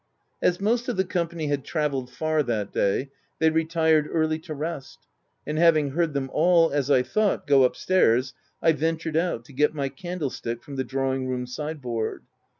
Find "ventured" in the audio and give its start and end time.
8.71-9.15